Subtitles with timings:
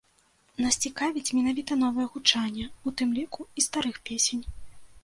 [0.63, 4.43] Нас цікавіць менавіта новае гучанне, у тым ліку, і старых песень.